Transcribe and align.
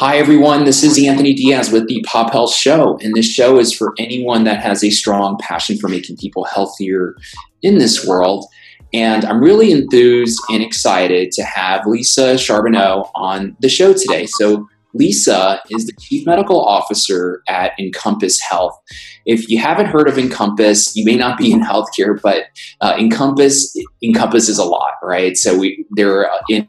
Hi, 0.00 0.18
everyone. 0.18 0.62
This 0.62 0.84
is 0.84 1.04
Anthony 1.04 1.34
Diaz 1.34 1.72
with 1.72 1.88
the 1.88 2.04
Pop 2.06 2.30
Health 2.30 2.54
Show. 2.54 3.00
And 3.02 3.16
this 3.16 3.26
show 3.26 3.58
is 3.58 3.72
for 3.72 3.94
anyone 3.98 4.44
that 4.44 4.62
has 4.62 4.84
a 4.84 4.90
strong 4.90 5.36
passion 5.40 5.76
for 5.76 5.88
making 5.88 6.18
people 6.18 6.44
healthier 6.44 7.16
in 7.62 7.78
this 7.78 8.06
world. 8.06 8.46
And 8.94 9.24
I'm 9.24 9.42
really 9.42 9.72
enthused 9.72 10.38
and 10.50 10.62
excited 10.62 11.32
to 11.32 11.42
have 11.42 11.84
Lisa 11.84 12.38
Charbonneau 12.38 13.10
on 13.16 13.56
the 13.58 13.68
show 13.68 13.92
today. 13.92 14.26
So, 14.26 14.68
Lisa 14.94 15.60
is 15.68 15.86
the 15.86 15.92
Chief 16.00 16.24
Medical 16.26 16.64
Officer 16.64 17.42
at 17.48 17.72
Encompass 17.78 18.40
Health. 18.40 18.80
If 19.26 19.48
you 19.48 19.58
haven't 19.58 19.86
heard 19.86 20.08
of 20.08 20.16
Encompass, 20.16 20.94
you 20.94 21.04
may 21.04 21.16
not 21.16 21.38
be 21.38 21.50
in 21.50 21.60
healthcare, 21.60 22.18
but 22.22 22.44
uh, 22.80 22.94
Encompass 22.98 23.76
encompasses 24.02 24.58
a 24.58 24.64
lot, 24.64 24.92
right? 25.02 25.36
So 25.36 25.58
we 25.58 25.84
they're 25.90 26.30
in 26.48 26.68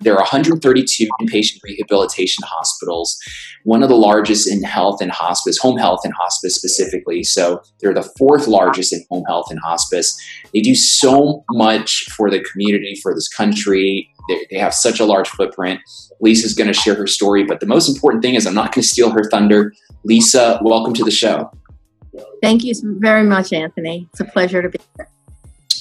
there 0.00 0.14
are 0.14 0.20
132 0.20 1.08
inpatient 1.20 1.58
rehabilitation 1.62 2.44
hospitals, 2.46 3.18
one 3.64 3.82
of 3.82 3.88
the 3.88 3.96
largest 3.96 4.50
in 4.50 4.62
health 4.62 5.00
and 5.00 5.10
hospice, 5.10 5.58
home 5.58 5.78
health 5.78 6.00
and 6.04 6.12
hospice 6.14 6.54
specifically. 6.54 7.22
So 7.22 7.62
they're 7.80 7.94
the 7.94 8.08
fourth 8.18 8.48
largest 8.48 8.92
in 8.92 9.04
home 9.10 9.24
health 9.26 9.46
and 9.50 9.60
hospice. 9.60 10.20
They 10.52 10.60
do 10.60 10.74
so 10.74 11.44
much 11.52 12.04
for 12.16 12.30
the 12.30 12.40
community, 12.40 12.98
for 13.02 13.14
this 13.14 13.28
country. 13.28 14.10
They, 14.28 14.46
they 14.50 14.58
have 14.58 14.74
such 14.74 15.00
a 15.00 15.04
large 15.04 15.28
footprint. 15.28 15.80
Lisa's 16.20 16.54
going 16.54 16.68
to 16.68 16.74
share 16.74 16.94
her 16.94 17.06
story, 17.06 17.44
but 17.44 17.60
the 17.60 17.66
most 17.66 17.88
important 17.88 18.22
thing 18.22 18.34
is 18.34 18.46
I'm 18.46 18.54
not 18.54 18.74
going 18.74 18.82
to 18.82 18.88
steal 18.88 19.10
her 19.10 19.24
thunder. 19.30 19.72
Lisa, 20.04 20.60
welcome 20.62 20.94
to 20.94 21.04
the 21.04 21.10
show. 21.10 21.50
Thank 22.42 22.64
you 22.64 22.74
very 22.98 23.22
much, 23.22 23.52
Anthony. 23.52 24.08
It's 24.12 24.20
a 24.20 24.24
pleasure 24.24 24.62
to 24.62 24.68
be 24.68 24.78
here 24.96 25.08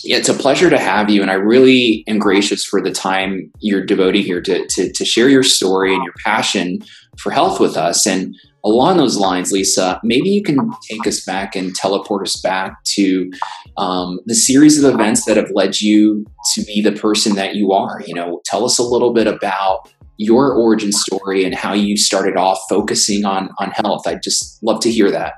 it's 0.03 0.29
a 0.29 0.33
pleasure 0.33 0.69
to 0.69 0.79
have 0.79 1.09
you, 1.09 1.21
and 1.21 1.31
I 1.31 1.35
really 1.35 2.03
am 2.07 2.19
gracious 2.19 2.63
for 2.63 2.81
the 2.81 2.91
time 2.91 3.51
you're 3.59 3.85
devoting 3.85 4.23
here 4.23 4.41
to, 4.41 4.67
to, 4.67 4.91
to 4.91 5.05
share 5.05 5.29
your 5.29 5.43
story 5.43 5.93
and 5.93 6.03
your 6.03 6.13
passion 6.23 6.79
for 7.17 7.31
health 7.31 7.59
with 7.59 7.75
us. 7.75 8.07
And 8.07 8.35
along 8.63 8.97
those 8.97 9.17
lines, 9.17 9.51
Lisa, 9.51 9.99
maybe 10.03 10.29
you 10.29 10.43
can 10.43 10.57
take 10.89 11.05
us 11.07 11.23
back 11.23 11.55
and 11.55 11.75
teleport 11.75 12.27
us 12.27 12.39
back 12.41 12.83
to 12.95 13.31
um, 13.77 14.19
the 14.25 14.35
series 14.35 14.81
of 14.81 14.93
events 14.93 15.25
that 15.25 15.37
have 15.37 15.51
led 15.53 15.81
you 15.81 16.25
to 16.53 16.63
be 16.63 16.81
the 16.81 16.91
person 16.91 17.35
that 17.35 17.55
you 17.55 17.71
are. 17.71 18.01
You 18.05 18.15
know, 18.15 18.41
tell 18.45 18.65
us 18.65 18.77
a 18.77 18.83
little 18.83 19.13
bit 19.13 19.27
about 19.27 19.89
your 20.17 20.53
origin 20.53 20.91
story 20.91 21.45
and 21.45 21.55
how 21.55 21.73
you 21.73 21.95
started 21.95 22.35
off 22.35 22.59
focusing 22.69 23.25
on 23.25 23.49
on 23.59 23.71
health. 23.71 24.05
I'd 24.05 24.21
just 24.21 24.61
love 24.61 24.81
to 24.81 24.91
hear 24.91 25.09
that. 25.11 25.35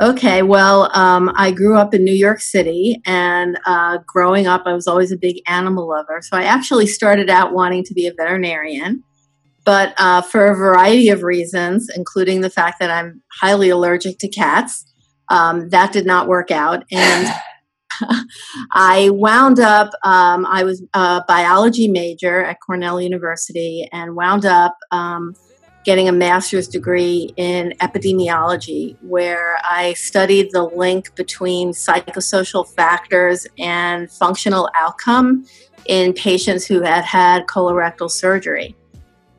Okay, 0.00 0.42
well, 0.42 0.96
um, 0.96 1.32
I 1.34 1.50
grew 1.50 1.76
up 1.76 1.92
in 1.92 2.04
New 2.04 2.14
York 2.14 2.40
City, 2.40 3.02
and 3.04 3.58
uh, 3.66 3.98
growing 4.06 4.46
up, 4.46 4.62
I 4.64 4.72
was 4.72 4.86
always 4.86 5.10
a 5.10 5.16
big 5.16 5.40
animal 5.48 5.88
lover. 5.88 6.20
So 6.22 6.36
I 6.36 6.44
actually 6.44 6.86
started 6.86 7.28
out 7.28 7.52
wanting 7.52 7.82
to 7.82 7.94
be 7.94 8.06
a 8.06 8.14
veterinarian, 8.14 9.02
but 9.64 9.94
uh, 9.98 10.22
for 10.22 10.46
a 10.46 10.54
variety 10.54 11.08
of 11.08 11.24
reasons, 11.24 11.90
including 11.96 12.42
the 12.42 12.50
fact 12.50 12.78
that 12.78 12.92
I'm 12.92 13.20
highly 13.40 13.70
allergic 13.70 14.18
to 14.18 14.28
cats, 14.28 14.84
um, 15.30 15.68
that 15.70 15.92
did 15.92 16.06
not 16.06 16.28
work 16.28 16.52
out. 16.52 16.84
And 16.92 17.34
I 18.72 19.10
wound 19.10 19.58
up, 19.58 19.90
um, 20.04 20.46
I 20.46 20.62
was 20.62 20.80
a 20.94 21.24
biology 21.26 21.88
major 21.88 22.44
at 22.44 22.58
Cornell 22.64 23.00
University, 23.00 23.88
and 23.92 24.14
wound 24.14 24.46
up 24.46 24.76
um, 24.92 25.34
getting 25.88 26.06
a 26.06 26.12
master's 26.12 26.68
degree 26.68 27.32
in 27.38 27.72
epidemiology, 27.80 28.94
where 29.00 29.56
I 29.64 29.94
studied 29.94 30.50
the 30.52 30.64
link 30.64 31.14
between 31.14 31.70
psychosocial 31.70 32.68
factors 32.74 33.46
and 33.58 34.10
functional 34.10 34.68
outcome 34.74 35.46
in 35.86 36.12
patients 36.12 36.66
who 36.66 36.82
had 36.82 37.04
had 37.04 37.46
colorectal 37.46 38.10
surgery. 38.10 38.76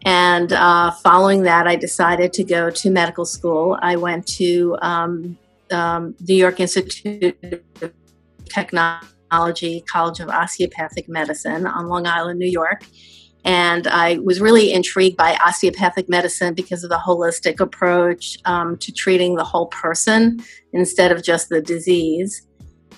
And 0.05 0.51
uh, 0.51 0.89
following 0.89 1.43
that, 1.43 1.67
I 1.67 1.75
decided 1.75 2.33
to 2.33 2.43
go 2.43 2.71
to 2.71 2.89
medical 2.89 3.25
school. 3.25 3.77
I 3.83 3.95
went 3.95 4.25
to 4.39 4.75
um, 4.81 5.37
um, 5.69 6.15
New 6.27 6.35
York 6.35 6.59
Institute 6.59 7.37
of 7.83 7.93
Technology, 8.45 9.81
College 9.81 10.19
of 10.19 10.29
Osteopathic 10.29 11.07
Medicine 11.07 11.67
on 11.67 11.89
Long 11.89 12.07
Island, 12.07 12.39
New 12.39 12.49
York 12.49 12.81
and 13.45 13.87
I 13.87 14.19
was 14.19 14.41
really 14.41 14.73
intrigued 14.73 15.17
by 15.17 15.37
osteopathic 15.45 16.09
medicine 16.09 16.53
because 16.53 16.83
of 16.83 16.89
the 16.89 16.97
holistic 16.97 17.59
approach 17.59 18.37
um, 18.45 18.77
to 18.77 18.91
treating 18.91 19.35
the 19.35 19.43
whole 19.43 19.67
person 19.67 20.43
instead 20.73 21.11
of 21.11 21.23
just 21.23 21.49
the 21.49 21.61
disease. 21.61 22.45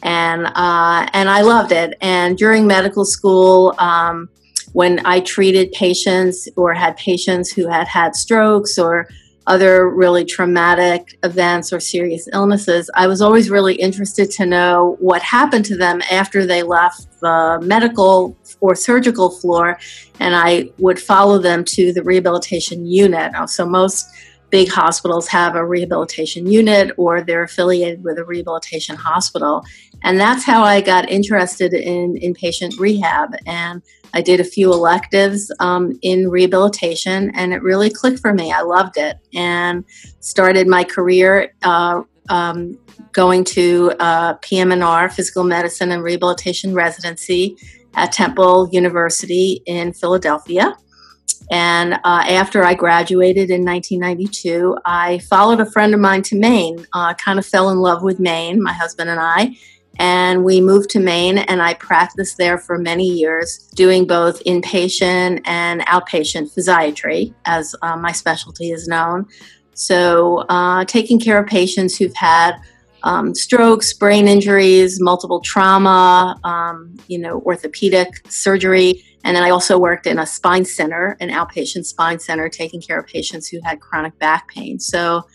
And, 0.04 0.48
uh, 0.48 1.08
and 1.14 1.30
I 1.30 1.42
loved 1.42 1.72
it. 1.72 1.96
And 2.02 2.38
during 2.38 2.66
medical 2.66 3.06
school, 3.06 3.76
um, 3.78 4.30
when 4.74 5.06
I 5.06 5.20
treated 5.20 5.72
patients 5.74 6.48
or 6.56 6.74
had 6.74 6.98
patients 6.98 7.52
who 7.52 7.68
had 7.68 7.88
had 7.88 8.16
strokes 8.16 8.80
or 8.80 9.08
other 9.48 9.90
really 9.90 10.24
traumatic 10.24 11.18
events 11.24 11.74
or 11.74 11.80
serious 11.80 12.28
illnesses, 12.32 12.90
I 12.96 13.08
was 13.08 13.22
always 13.22 13.50
really 13.50 13.76
interested 13.76 14.30
to 14.32 14.46
know 14.46 14.98
what 15.00 15.22
happened 15.22 15.66
to 15.66 15.78
them 15.78 16.02
after 16.12 16.46
they 16.46 16.64
left 16.64 17.08
the 17.22 17.60
medical 17.64 18.38
or 18.60 18.76
surgical 18.76 19.30
floor, 19.30 19.80
and 20.20 20.36
I 20.36 20.70
would 20.78 21.00
follow 21.00 21.40
them 21.40 21.66
to 21.66 21.92
the 21.92 22.04
rehabilitation 22.04 22.86
unit. 22.86 23.34
So, 23.50 23.66
most 23.66 24.08
big 24.52 24.70
hospitals 24.70 25.28
have 25.30 25.56
a 25.56 25.66
rehabilitation 25.66 26.46
unit 26.46 26.92
or 26.98 27.22
they're 27.22 27.44
affiliated 27.44 28.04
with 28.04 28.20
a 28.20 28.26
rehabilitation 28.26 28.96
hospital. 28.96 29.64
And 30.04 30.20
that's 30.20 30.44
how 30.44 30.64
I 30.64 30.82
got 30.82 31.10
interested 31.10 31.74
in 31.74 32.16
inpatient 32.16 32.78
rehab. 32.78 33.36
And 33.48 33.82
I 34.14 34.22
did 34.22 34.40
a 34.40 34.44
few 34.44 34.72
electives 34.74 35.52
um, 35.60 35.98
in 36.02 36.30
rehabilitation, 36.30 37.32
and 37.34 37.54
it 37.54 37.64
really 37.64 37.90
clicked 37.90 38.20
for 38.20 38.34
me. 38.34 38.52
I 38.52 38.62
loved 38.62 38.98
it 38.98 39.18
and 39.34 39.86
started 40.20 40.68
my 40.68 40.84
career 40.84 41.54
uh, 41.64 42.02
um, 42.30 42.78
going 43.14 43.44
to 43.46 43.94
uh, 44.00 44.34
PM&R, 44.42 45.10
Physical 45.10 45.44
Medicine 45.44 45.92
and 45.92 46.04
Rehabilitation 46.04 46.74
Residency 46.74 47.58
at 47.94 48.12
Temple 48.12 48.70
University 48.72 49.62
in 49.66 49.94
Philadelphia. 49.94 50.76
And 51.52 51.96
uh, 51.96 52.24
after 52.30 52.64
I 52.64 52.74
graduated 52.74 53.52
in 53.52 53.66
1992, 53.66 54.78
I 54.86 55.20
followed 55.20 55.60
a 55.60 55.66
friend 55.66 55.94
of 55.94 56.00
mine 56.00 56.22
to 56.24 56.40
Maine, 56.40 56.88
uh, 56.94 57.14
kind 57.16 57.38
of 57.38 57.46
fell 57.46 57.70
in 57.70 57.80
love 57.80 58.04
with 58.04 58.22
Maine, 58.22 58.64
my 58.64 58.72
husband 58.72 59.10
and 59.10 59.20
I. 59.20 59.58
And 60.00 60.46
we 60.46 60.62
moved 60.62 60.90
to 60.92 61.00
Maine, 61.02 61.40
and 61.40 61.62
I 61.62 61.74
practiced 61.74 62.38
there 62.38 62.58
for 62.58 62.78
many 62.78 63.06
years, 63.06 63.70
doing 63.76 64.08
both 64.08 64.42
inpatient 64.46 65.42
and 65.44 65.82
outpatient 65.82 66.56
physiatry, 66.56 67.34
as 67.44 67.76
uh, 67.82 67.98
my 67.98 68.14
specialty 68.14 68.72
is 68.72 68.88
known. 68.88 69.28
So, 69.74 70.46
uh, 70.48 70.86
taking 70.86 71.20
care 71.20 71.38
of 71.38 71.48
patients 71.48 71.98
who've 71.98 72.16
had 72.16 72.56
um, 73.04 73.34
strokes, 73.36 73.94
brain 73.94 74.28
injuries, 74.28 75.00
multiple 75.02 75.42
trauma, 75.42 76.40
um, 76.44 76.96
you 77.08 77.18
know, 77.18 77.42
orthopedic 77.42 78.30
surgery. 78.30 79.04
And 79.24 79.36
then 79.36 79.44
I 79.44 79.50
also 79.50 79.78
worked 79.78 80.08
in 80.08 80.18
a 80.18 80.26
spine 80.26 80.66
center, 80.66 81.16
an 81.20 81.30
outpatient 81.30 81.86
spine 81.86 82.20
center, 82.20 82.50
taking 82.50 82.82
care 82.82 83.00
of 83.00 83.08
patients 83.08 83.48
who 83.48 83.60
had 83.64 83.80
chronic 83.80 84.18
back 84.18 84.48
pain. 84.48 84.80
So 84.80 85.28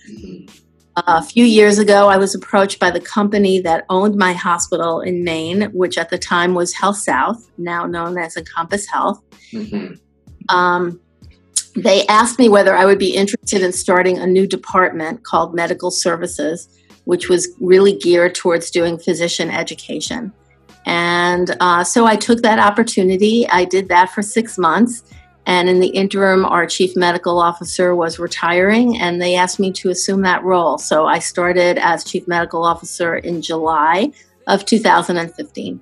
a 0.97 1.23
few 1.23 1.45
years 1.45 1.79
ago, 1.79 2.09
I 2.09 2.17
was 2.17 2.35
approached 2.35 2.81
by 2.81 2.91
the 2.91 3.01
company 3.01 3.61
that 3.61 3.85
owned 3.89 4.17
my 4.17 4.33
hospital 4.33 5.01
in 5.01 5.25
Maine, 5.25 5.71
which 5.73 5.99
at 5.99 6.11
the 6.11 6.19
time 6.19 6.55
was 6.55 6.75
HealthSouth, 6.75 7.49
now 7.59 7.87
known 7.87 8.19
as 8.19 8.37
Encompass 8.37 8.87
Health. 8.87 9.23
Mm-hmm. 9.53 9.95
Um, 10.55 11.01
they 11.77 12.07
asked 12.07 12.39
me 12.39 12.49
whether 12.49 12.75
I 12.75 12.87
would 12.87 12.99
be 12.99 13.15
interested 13.15 13.63
in 13.63 13.73
starting 13.73 14.19
a 14.19 14.27
new 14.27 14.47
department 14.47 15.23
called 15.23 15.55
Medical 15.55 15.91
Services 15.91 16.69
which 17.07 17.29
was 17.29 17.49
really 17.61 17.97
geared 17.97 18.35
towards 18.35 18.71
doing 18.71 18.99
physician 18.99 19.51
education. 19.51 20.33
And 20.85 21.57
uh, 21.61 21.83
so 21.83 22.05
I 22.05 22.17
took 22.17 22.43
that 22.43 22.59
opportunity. 22.59 23.49
I 23.49 23.65
did 23.65 23.89
that 23.89 24.11
for 24.11 24.23
six 24.23 24.59
months. 24.59 25.03
And 25.47 25.69
in 25.69 25.79
the 25.79 25.89
interim, 25.89 26.45
our 26.45 26.67
chief 26.67 26.97
medical 26.97 27.39
officer 27.39 27.95
was 27.95 28.19
retiring, 28.19 28.99
and 28.99 29.23
they 29.23 29.37
asked 29.37 29.61
me 29.61 29.71
to 29.75 29.91
assume 29.91 30.23
that 30.23 30.43
role. 30.43 30.77
So 30.77 31.07
I 31.07 31.21
started 31.21 31.79
as 31.79 32.03
chief 32.03 32.27
medical 32.27 32.65
officer 32.65 33.15
in 33.15 33.43
July 33.43 34.11
of 34.49 34.65
2015. 34.65 35.81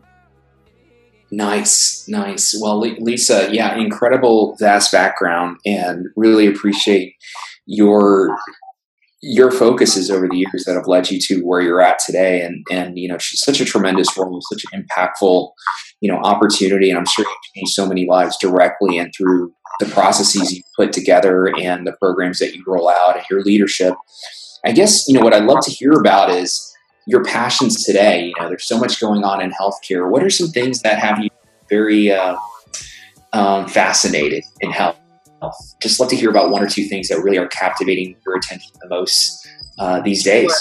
Nice, 1.30 2.06
nice. 2.06 2.54
Well, 2.60 2.78
Lisa, 2.80 3.48
yeah, 3.50 3.76
incredible, 3.76 4.54
vast 4.60 4.92
background, 4.92 5.56
and 5.64 6.06
really 6.14 6.46
appreciate 6.46 7.14
your 7.64 8.36
your 9.26 9.50
focuses 9.50 10.10
over 10.10 10.28
the 10.28 10.36
years 10.36 10.64
that 10.66 10.74
have 10.74 10.86
led 10.86 11.10
you 11.10 11.18
to 11.18 11.40
where 11.40 11.62
you're 11.62 11.80
at 11.80 11.98
today. 11.98 12.42
And 12.42 12.64
and 12.70 12.98
you 12.98 13.08
know 13.08 13.16
such 13.18 13.60
a 13.60 13.64
tremendous 13.64 14.16
role 14.16 14.40
such 14.42 14.64
an 14.72 14.82
impactful 14.82 15.50
you 16.00 16.12
know 16.12 16.18
opportunity. 16.18 16.90
And 16.90 16.98
i'm 16.98 17.06
sure 17.06 17.24
you 17.24 17.36
changed 17.56 17.72
so 17.72 17.86
many 17.86 18.06
lives 18.06 18.36
directly 18.38 18.98
and 18.98 19.12
through 19.16 19.52
the 19.80 19.86
processes 19.86 20.52
you 20.52 20.62
put 20.76 20.92
together 20.92 21.46
and 21.58 21.86
the 21.86 21.96
programs 22.00 22.38
that 22.38 22.54
you 22.54 22.62
roll 22.66 22.88
out 22.88 23.16
and 23.16 23.24
your 23.30 23.42
leadership. 23.42 23.94
I 24.64 24.72
guess 24.72 25.08
you 25.08 25.14
know 25.14 25.20
what 25.20 25.34
i'd 25.34 25.44
love 25.44 25.64
to 25.64 25.70
hear 25.70 25.92
about 25.92 26.30
is 26.30 26.70
your 27.06 27.24
passions 27.24 27.84
today. 27.84 28.26
You 28.26 28.34
know 28.38 28.48
there's 28.48 28.66
so 28.66 28.78
much 28.78 29.00
going 29.00 29.24
on 29.24 29.40
in 29.40 29.52
healthcare. 29.52 30.10
What 30.10 30.22
are 30.22 30.30
some 30.30 30.48
things 30.48 30.82
that 30.82 30.98
have 30.98 31.18
you 31.18 31.30
very 31.70 32.12
uh, 32.12 32.36
um, 33.32 33.66
fascinated 33.68 34.44
in 34.60 34.70
health 34.70 34.98
Just 35.80 36.00
love 36.00 36.08
to 36.10 36.16
hear 36.16 36.30
about 36.30 36.50
one 36.50 36.62
or 36.62 36.68
two 36.68 36.84
things 36.84 37.08
that 37.08 37.20
really 37.20 37.38
are 37.38 37.48
captivating 37.48 38.16
your 38.24 38.36
attention 38.36 38.72
the 38.80 38.88
most 38.88 39.46
uh, 39.78 40.00
these 40.00 40.24
days. 40.24 40.52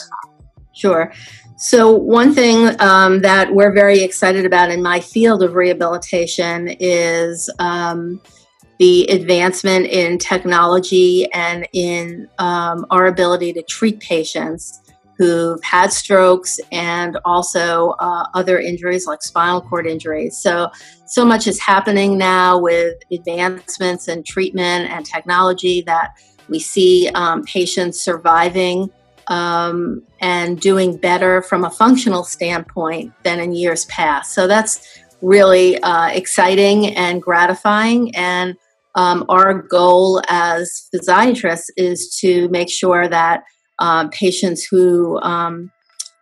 Sure. 0.73 1.11
sure. 1.11 1.13
So, 1.57 1.91
one 1.91 2.33
thing 2.33 2.75
um, 2.81 3.21
that 3.21 3.53
we're 3.53 3.71
very 3.71 4.01
excited 4.01 4.45
about 4.45 4.69
in 4.69 4.81
my 4.81 4.99
field 4.99 5.43
of 5.43 5.55
rehabilitation 5.55 6.75
is 6.79 7.49
um, 7.59 8.19
the 8.79 9.05
advancement 9.07 9.85
in 9.85 10.17
technology 10.17 11.31
and 11.31 11.67
in 11.71 12.27
um, 12.39 12.85
our 12.89 13.05
ability 13.05 13.53
to 13.53 13.63
treat 13.63 13.99
patients 14.01 14.82
who've 15.17 15.63
had 15.63 15.91
strokes 15.91 16.59
and 16.71 17.17
also 17.25 17.91
uh, 17.99 18.27
other 18.33 18.59
injuries 18.59 19.05
like 19.05 19.21
spinal 19.21 19.61
cord 19.61 19.85
injuries. 19.85 20.37
So, 20.37 20.71
so 21.05 21.23
much 21.23 21.47
is 21.47 21.59
happening 21.59 22.17
now 22.17 22.59
with 22.59 22.95
advancements 23.11 24.07
in 24.07 24.23
treatment 24.23 24.89
and 24.89 25.05
technology 25.05 25.81
that 25.81 26.17
we 26.49 26.59
see 26.59 27.09
um, 27.13 27.43
patients 27.43 28.01
surviving 28.01 28.89
um, 29.27 30.01
and 30.19 30.59
doing 30.59 30.97
better 30.97 31.41
from 31.41 31.63
a 31.63 31.69
functional 31.69 32.23
standpoint 32.23 33.13
than 33.23 33.39
in 33.39 33.53
years 33.53 33.85
past. 33.85 34.33
So, 34.33 34.47
that's 34.47 34.99
really 35.21 35.79
uh, 35.81 36.07
exciting 36.07 36.95
and 36.95 37.21
gratifying. 37.21 38.15
And 38.15 38.55
um, 38.95 39.25
our 39.29 39.53
goal 39.53 40.21
as 40.29 40.89
physiatrists 40.93 41.69
is 41.77 42.15
to 42.19 42.47
make 42.49 42.69
sure 42.69 43.07
that 43.07 43.43
uh, 43.79 44.07
patients 44.09 44.63
who 44.63 45.19
um, 45.21 45.71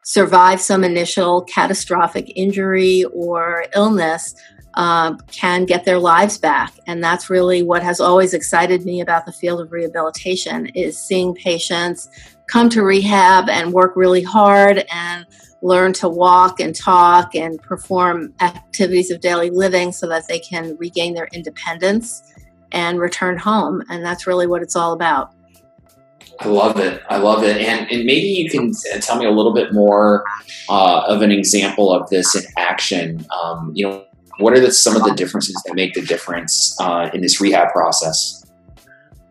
survive 0.04 0.60
some 0.60 0.84
initial 0.84 1.44
catastrophic 1.44 2.32
injury 2.36 3.06
or 3.14 3.66
illness 3.76 4.36
uh, 4.76 5.16
can 5.28 5.66
get 5.66 5.86
their 5.86 6.00
lives 6.00 6.38
back. 6.38 6.74
And 6.88 7.04
that's 7.04 7.30
really 7.30 7.62
what 7.62 7.84
has 7.84 8.00
always 8.00 8.34
excited 8.34 8.86
me 8.86 9.02
about 9.02 9.26
the 9.26 9.34
field 9.34 9.60
of 9.60 9.72
rehabilitation 9.72 10.68
is 10.68 10.98
seeing 10.98 11.36
patients 11.36 12.10
come 12.48 12.70
to 12.70 12.84
rehab 12.84 13.50
and 13.50 13.74
work 13.74 13.94
really 13.96 14.24
hard 14.24 14.86
and 14.94 15.26
learn 15.62 15.94
to 15.94 16.10
walk 16.10 16.60
and 16.60 16.76
talk 16.76 17.36
and 17.36 17.62
perform 17.62 18.34
activities 18.42 19.12
of 19.12 19.22
daily 19.22 19.50
living 19.50 19.92
so 19.92 20.08
that 20.08 20.28
they 20.28 20.40
can 20.40 20.76
regain 20.78 21.14
their 21.14 21.30
independence 21.34 22.24
and 22.72 23.00
return 23.00 23.38
home. 23.38 23.84
And 23.90 24.04
that's 24.04 24.26
really 24.26 24.48
what 24.48 24.62
it's 24.62 24.76
all 24.76 24.94
about 24.94 25.34
I 26.40 26.48
love 26.48 26.80
it. 26.80 27.02
I 27.10 27.18
love 27.18 27.44
it. 27.44 27.58
And, 27.58 27.92
and 27.92 28.06
maybe 28.06 28.28
you 28.28 28.50
can 28.50 28.74
tell 29.02 29.18
me 29.18 29.26
a 29.26 29.32
little 29.32 29.54
bit 29.54 29.74
more 29.74 30.24
uh, 30.70 31.04
of 31.08 31.22
an 31.22 31.32
example 31.32 31.94
of 31.94 32.10
this 32.10 32.36
in 32.36 32.44
action. 32.58 33.26
Um, 33.44 33.72
you 33.76 33.88
know, 33.88 34.06
what 34.40 34.54
are 34.54 34.60
the, 34.60 34.72
some 34.72 34.96
of 34.96 35.04
the 35.04 35.14
differences 35.14 35.62
that 35.66 35.76
make 35.76 35.94
the 35.94 36.02
difference 36.02 36.76
uh, 36.80 37.10
in 37.14 37.22
this 37.22 37.40
rehab 37.40 37.70
process? 37.70 38.44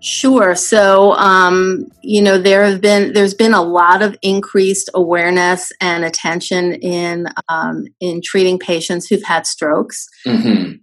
Sure. 0.03 0.55
So, 0.55 1.13
um, 1.13 1.87
you 2.01 2.23
know, 2.23 2.39
there 2.39 2.65
have 2.65 2.81
been 2.81 3.13
there's 3.13 3.35
been 3.35 3.53
a 3.53 3.63
lot 3.63 4.01
of 4.01 4.17
increased 4.23 4.89
awareness 4.95 5.73
and 5.79 6.05
attention 6.05 6.73
in 6.75 7.29
um, 7.51 7.85
in 8.01 8.23
treating 8.25 8.59
patients 8.59 9.09
who've 9.09 9.23
had 9.23 9.47
strokes. 9.47 10.09
Mm-hmm. 10.27 10.77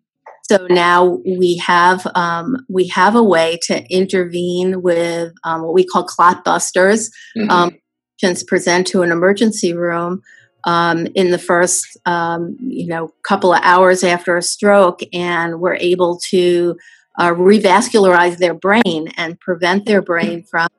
So 0.49 0.65
now 0.69 1.19
we 1.25 1.57
have 1.57 2.07
um, 2.15 2.65
we 2.69 2.87
have 2.87 3.15
a 3.15 3.23
way 3.23 3.59
to 3.63 3.83
intervene 3.89 4.81
with 4.81 5.33
um, 5.43 5.63
what 5.63 5.73
we 5.73 5.85
call 5.85 6.03
clot 6.03 6.45
busters. 6.45 7.09
Mm-hmm. 7.37 7.49
Um, 7.49 7.71
patients 8.19 8.43
present 8.43 8.87
to 8.87 9.01
an 9.01 9.11
emergency 9.11 9.73
room 9.73 10.21
um, 10.63 11.07
in 11.15 11.31
the 11.31 11.37
first 11.37 11.97
um, 12.05 12.55
you 12.61 12.87
know 12.87 13.13
couple 13.23 13.53
of 13.53 13.59
hours 13.63 14.03
after 14.03 14.37
a 14.37 14.41
stroke, 14.41 15.01
and 15.11 15.59
we're 15.59 15.75
able 15.75 16.19
to 16.29 16.77
uh, 17.19 17.31
revascularize 17.31 18.37
their 18.37 18.53
brain 18.53 19.09
and 19.17 19.39
prevent 19.41 19.85
their 19.85 20.01
brain 20.01 20.43
from 20.43 20.69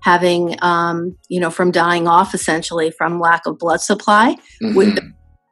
having 0.00 0.56
um, 0.62 1.18
you 1.28 1.40
know 1.40 1.50
from 1.50 1.72
dying 1.72 2.06
off 2.06 2.32
essentially 2.32 2.92
from 2.92 3.18
lack 3.18 3.44
of 3.44 3.58
blood 3.58 3.80
supply. 3.80 4.36
Mm-hmm 4.62 5.08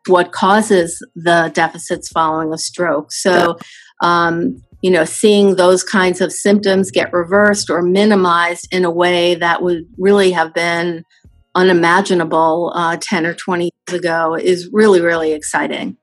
what 0.06 0.32
causes 0.32 1.04
the 1.14 1.50
deficits 1.54 2.08
following 2.08 2.52
a 2.52 2.58
stroke. 2.58 3.12
So, 3.12 3.58
um, 4.02 4.62
you 4.82 4.90
know, 4.90 5.04
seeing 5.04 5.56
those 5.56 5.82
kinds 5.82 6.20
of 6.20 6.32
symptoms 6.32 6.90
get 6.90 7.12
reversed 7.12 7.70
or 7.70 7.82
minimized 7.82 8.68
in 8.70 8.84
a 8.84 8.90
way 8.90 9.34
that 9.36 9.62
would 9.62 9.84
really 9.96 10.30
have 10.32 10.52
been 10.52 11.04
unimaginable 11.54 12.72
uh, 12.74 12.96
10 13.00 13.26
or 13.26 13.34
20 13.34 13.70
years 13.88 13.98
ago 13.98 14.34
is 14.34 14.68
really, 14.72 15.00
really 15.00 15.32
exciting. 15.32 15.96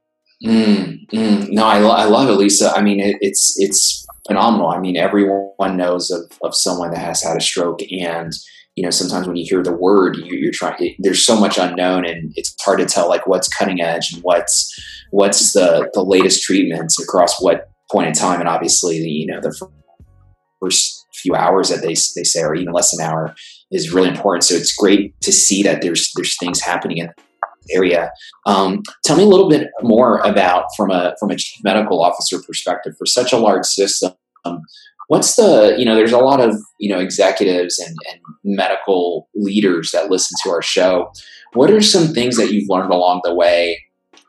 Mm, 0.43 1.07
mm. 1.09 1.49
No, 1.49 1.65
I, 1.65 1.79
lo- 1.79 1.91
I 1.91 2.05
love 2.05 2.29
it, 2.29 2.33
Lisa. 2.33 2.71
I 2.75 2.81
mean, 2.81 2.99
it, 2.99 3.17
it's 3.21 3.53
it's 3.59 4.07
phenomenal. 4.25 4.69
I 4.69 4.79
mean, 4.79 4.97
everyone 4.97 5.77
knows 5.77 6.09
of, 6.09 6.31
of 6.41 6.55
someone 6.55 6.91
that 6.91 6.99
has 6.99 7.21
had 7.21 7.37
a 7.37 7.41
stroke, 7.41 7.81
and 7.91 8.33
you 8.75 8.83
know 8.83 8.89
sometimes 8.89 9.27
when 9.27 9.35
you 9.35 9.45
hear 9.47 9.63
the 9.63 9.75
word 9.75 10.15
you, 10.17 10.49
are 10.49 10.53
trying 10.53 10.95
there's 10.99 11.25
so 11.25 11.39
much 11.39 11.57
unknown 11.57 12.05
and 12.05 12.31
it's 12.35 12.55
hard 12.63 12.79
to 12.79 12.85
tell 12.85 13.09
like 13.09 13.27
what's 13.27 13.47
cutting 13.47 13.81
edge 13.81 14.13
and 14.13 14.23
what's 14.23 14.73
what's 15.11 15.53
the 15.53 15.89
the 15.93 16.03
latest 16.03 16.43
treatments 16.43 17.01
across 17.01 17.41
what 17.41 17.69
point 17.91 18.07
in 18.07 18.13
time. 18.13 18.39
And 18.39 18.49
obviously 18.49 18.97
you 18.97 19.27
know 19.27 19.41
the 19.41 19.53
first 20.61 21.05
few 21.13 21.35
hours 21.35 21.69
that 21.69 21.81
they, 21.81 21.93
they 22.15 22.23
say 22.23 22.41
or 22.41 22.55
even 22.55 22.73
less 22.73 22.95
than 22.95 23.05
an 23.05 23.11
hour 23.11 23.35
is 23.71 23.93
really 23.93 24.09
important. 24.09 24.43
So 24.43 24.55
it's 24.55 24.75
great 24.75 25.19
to 25.21 25.31
see 25.31 25.61
that 25.63 25.81
there's 25.81 26.11
there's 26.15 26.37
things 26.37 26.61
happening 26.61 26.97
in 26.97 27.07
the 27.07 27.75
area. 27.75 28.11
Um, 28.45 28.81
tell 29.03 29.17
me 29.17 29.23
a 29.23 29.27
little 29.27 29.49
bit 29.49 29.67
more 29.81 30.19
about 30.19 30.65
from 30.75 30.89
a 30.91 31.13
from 31.19 31.29
a 31.29 31.35
chief 31.35 31.63
medical 31.63 32.01
officer 32.01 32.41
perspective 32.41 32.93
for 32.97 33.05
such 33.05 33.33
a 33.33 33.37
large 33.37 33.65
system 33.65 34.13
um, 34.45 34.61
what's 35.11 35.35
the 35.35 35.75
you 35.77 35.83
know 35.83 35.93
there's 35.93 36.13
a 36.13 36.17
lot 36.17 36.39
of 36.39 36.55
you 36.79 36.89
know 36.89 36.97
executives 36.97 37.77
and, 37.79 37.93
and 38.09 38.21
medical 38.45 39.27
leaders 39.35 39.91
that 39.91 40.09
listen 40.09 40.37
to 40.41 40.49
our 40.49 40.61
show. 40.61 41.11
What 41.51 41.69
are 41.69 41.81
some 41.81 42.13
things 42.13 42.37
that 42.37 42.53
you've 42.53 42.69
learned 42.69 42.93
along 42.93 43.19
the 43.25 43.35
way 43.35 43.77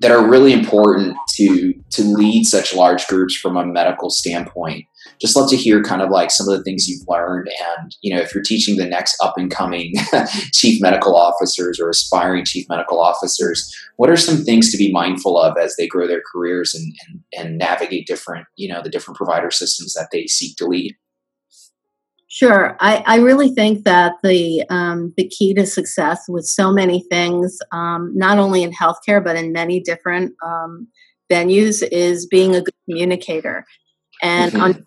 that 0.00 0.10
are 0.10 0.28
really 0.28 0.52
important 0.52 1.16
to 1.36 1.72
to 1.90 2.02
lead 2.02 2.46
such 2.46 2.74
large 2.74 3.06
groups 3.06 3.36
from 3.36 3.56
a 3.56 3.64
medical 3.64 4.10
standpoint 4.10 4.84
just 5.20 5.36
love 5.36 5.48
to 5.50 5.56
hear 5.56 5.82
kind 5.82 6.02
of 6.02 6.10
like 6.10 6.30
some 6.30 6.48
of 6.48 6.56
the 6.56 6.64
things 6.64 6.88
you've 6.88 7.06
learned 7.08 7.48
and 7.78 7.96
you 8.02 8.14
know 8.14 8.20
if 8.20 8.34
you're 8.34 8.42
teaching 8.42 8.76
the 8.76 8.86
next 8.86 9.16
up 9.22 9.36
and 9.36 9.50
coming 9.50 9.94
chief 10.52 10.80
medical 10.80 11.16
officers 11.16 11.80
or 11.80 11.88
aspiring 11.88 12.44
chief 12.44 12.66
medical 12.68 13.00
officers 13.00 13.74
what 13.96 14.10
are 14.10 14.16
some 14.16 14.38
things 14.38 14.70
to 14.70 14.76
be 14.76 14.92
mindful 14.92 15.40
of 15.40 15.56
as 15.56 15.76
they 15.76 15.86
grow 15.86 16.06
their 16.06 16.22
careers 16.32 16.74
and 16.74 16.92
and, 17.06 17.20
and 17.38 17.58
navigate 17.58 18.06
different 18.06 18.46
you 18.56 18.68
know 18.68 18.82
the 18.82 18.90
different 18.90 19.16
provider 19.16 19.50
systems 19.50 19.94
that 19.94 20.08
they 20.12 20.26
seek 20.26 20.56
to 20.56 20.66
lead? 20.66 20.96
Sure, 22.28 22.76
I, 22.80 23.04
I 23.06 23.16
really 23.16 23.50
think 23.50 23.84
that 23.84 24.14
the 24.22 24.64
um, 24.70 25.12
the 25.16 25.28
key 25.28 25.52
to 25.54 25.66
success 25.66 26.24
with 26.28 26.46
so 26.46 26.72
many 26.72 27.04
things, 27.10 27.58
um, 27.72 28.10
not 28.16 28.38
only 28.38 28.62
in 28.62 28.72
healthcare 28.72 29.22
but 29.22 29.36
in 29.36 29.52
many 29.52 29.80
different 29.80 30.32
um, 30.42 30.88
venues, 31.30 31.86
is 31.92 32.26
being 32.26 32.54
a 32.54 32.62
good 32.62 32.74
communicator. 32.88 33.66
And 34.22 34.52
mm-hmm. 34.52 34.80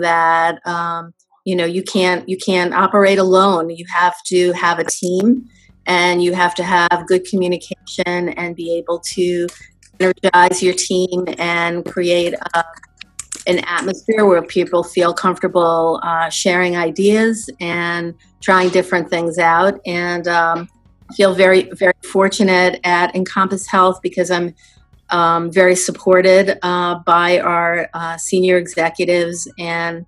That 0.00 0.66
um, 0.66 1.12
you 1.44 1.54
know 1.56 1.64
you 1.64 1.82
can't 1.82 2.28
you 2.28 2.36
can't 2.36 2.74
operate 2.74 3.18
alone. 3.18 3.70
You 3.70 3.84
have 3.92 4.16
to 4.26 4.52
have 4.52 4.78
a 4.78 4.84
team, 4.84 5.48
and 5.86 6.22
you 6.22 6.32
have 6.34 6.54
to 6.56 6.62
have 6.62 7.04
good 7.06 7.24
communication 7.24 8.30
and 8.30 8.56
be 8.56 8.76
able 8.76 9.00
to 9.14 9.46
energize 10.00 10.62
your 10.62 10.74
team 10.74 11.24
and 11.38 11.84
create 11.84 12.34
a 12.54 12.64
an 13.46 13.60
atmosphere 13.60 14.26
where 14.26 14.42
people 14.42 14.82
feel 14.82 15.14
comfortable 15.14 16.00
uh, 16.02 16.28
sharing 16.28 16.76
ideas 16.76 17.48
and 17.60 18.12
trying 18.40 18.68
different 18.70 19.08
things 19.08 19.38
out. 19.38 19.78
And 19.86 20.26
um, 20.26 20.68
feel 21.14 21.34
very, 21.34 21.70
very 21.72 21.94
fortunate 22.02 22.80
at 22.84 23.14
Encompass 23.14 23.66
Health 23.66 24.00
because 24.02 24.30
I'm 24.30 24.54
um, 25.10 25.52
very 25.52 25.76
supported 25.76 26.58
uh, 26.62 26.96
by 27.00 27.38
our 27.38 27.88
uh, 27.94 28.16
senior 28.16 28.58
executives, 28.58 29.50
and 29.58 30.06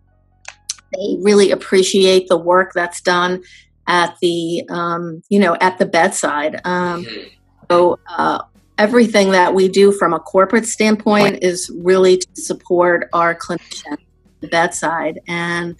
they 0.93 1.17
really 1.21 1.50
appreciate 1.50 2.28
the 2.28 2.37
work 2.37 2.73
that's 2.75 3.00
done 3.00 3.43
at 3.87 4.17
the 4.21 4.64
um, 4.69 5.23
you 5.28 5.38
know 5.38 5.57
at 5.61 5.78
the 5.78 5.87
bedside. 5.87 6.61
Um, 6.64 7.05
mm-hmm. 7.05 7.28
so 7.71 7.99
uh, 8.09 8.43
everything 8.78 9.31
that 9.33 9.55
we 9.55 9.69
do 9.69 9.93
from 9.93 10.14
a 10.14 10.21
corporate 10.21 10.67
standpoint 10.67 11.43
is 11.43 11.71
really 11.83 12.19
to 12.19 12.40
support 12.40 13.09
our 13.12 13.35
clinicians 13.35 13.93
at 13.93 13.99
the 14.40 14.49
bedside 14.49 15.21
and 15.26 15.76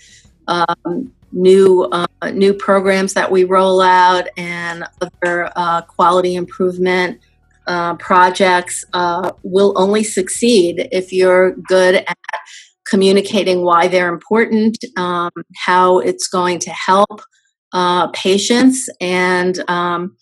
um, 0.49 1.13
new 1.33 1.85
uh, 1.93 2.07
new 2.33 2.53
programs 2.55 3.15
that 3.15 3.31
we 3.31 3.45
roll 3.45 3.81
out 3.81 4.27
and 4.37 4.85
other 5.01 5.51
uh, 5.57 5.83
quality 5.83 6.35
improvement 6.35 7.21
uh, 7.69 7.95
projects 7.97 8.85
uh, 8.95 9.31
will 9.43 9.73
only 9.77 10.03
succeed 10.03 10.89
if 10.91 11.13
you're 11.13 11.55
good 11.69 11.97
at 11.97 12.19
communicating 12.89 13.63
why 13.63 13.87
they're 13.87 14.13
important, 14.13 14.79
um, 14.97 15.31
how 15.67 15.99
it's 15.99 16.27
going 16.27 16.59
to 16.59 16.71
help 16.71 17.21
uh, 17.75 18.09
patients, 18.09 18.89
and 19.01 19.59
um, 19.69 20.17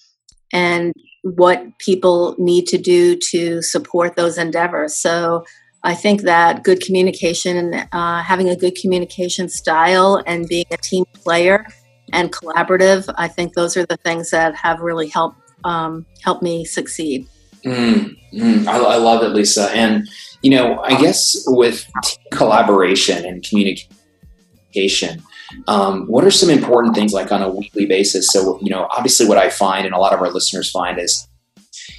and 0.52 0.92
what 1.22 1.62
people 1.78 2.34
need 2.38 2.66
to 2.66 2.78
do 2.78 3.16
to 3.30 3.62
support 3.62 4.16
those 4.16 4.38
endeavors. 4.38 4.96
So 4.96 5.44
I 5.84 5.94
think 5.94 6.22
that 6.22 6.64
good 6.64 6.80
communication 6.80 7.56
and 7.56 7.88
uh, 7.92 8.22
having 8.22 8.48
a 8.48 8.56
good 8.56 8.74
communication 8.74 9.48
style 9.48 10.22
and 10.26 10.48
being 10.48 10.66
a 10.72 10.76
team 10.76 11.04
player 11.14 11.64
and 12.12 12.32
collaborative, 12.32 13.12
I 13.16 13.28
think 13.28 13.54
those 13.54 13.76
are 13.76 13.86
the 13.86 13.96
things 13.98 14.30
that 14.30 14.56
have 14.56 14.80
really 14.80 15.08
helped 15.08 15.38
um, 15.64 16.06
helped 16.24 16.42
me 16.42 16.64
succeed. 16.64 17.28
Mm, 17.66 18.16
mm, 18.32 18.66
I, 18.66 18.78
I, 18.78 18.96
love 18.96 19.22
it, 19.24 19.30
Lisa. 19.30 19.68
And 19.70 20.08
you 20.42 20.50
know, 20.50 20.78
I 20.78 21.00
guess 21.00 21.42
with 21.46 21.84
collaboration 22.30 23.24
and 23.24 23.42
communication, 23.42 25.22
um, 25.66 26.06
what 26.06 26.24
are 26.24 26.30
some 26.30 26.50
important 26.50 26.94
things 26.94 27.12
like 27.12 27.32
on 27.32 27.42
a 27.42 27.50
weekly 27.50 27.86
basis? 27.86 28.28
So, 28.28 28.60
you 28.62 28.70
know, 28.70 28.88
obviously, 28.96 29.26
what 29.26 29.38
I 29.38 29.50
find 29.50 29.84
and 29.84 29.94
a 29.94 29.98
lot 29.98 30.12
of 30.12 30.20
our 30.20 30.30
listeners 30.30 30.70
find 30.70 30.98
is 31.00 31.28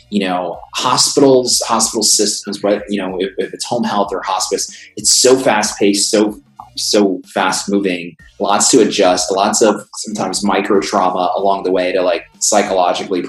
you 0.10 0.26
know, 0.26 0.60
hospitals, 0.76 1.62
hospital 1.66 2.04
systems, 2.04 2.60
but 2.60 2.84
you 2.90 3.00
know, 3.00 3.18
if, 3.20 3.32
if 3.38 3.54
it's 3.54 3.66
home 3.66 3.84
health 3.84 4.10
or 4.12 4.22
hospice, 4.22 4.74
it's 4.96 5.12
so 5.12 5.38
fast 5.38 5.78
paced, 5.78 6.10
so 6.10 6.42
so 6.78 7.20
fast 7.26 7.70
moving, 7.70 8.16
lots 8.40 8.70
to 8.70 8.80
adjust, 8.82 9.32
lots 9.32 9.62
of 9.62 9.88
sometimes 9.96 10.44
micro 10.44 10.80
trauma 10.80 11.34
along 11.36 11.64
the 11.64 11.72
way 11.72 11.92
to 11.92 12.02
like 12.02 12.24
psychologically 12.40 13.26